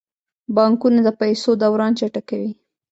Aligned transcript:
بانکونه 0.55 0.99
د 1.03 1.09
پیسو 1.21 1.49
دوران 1.63 1.91
چټکوي. 1.99 2.51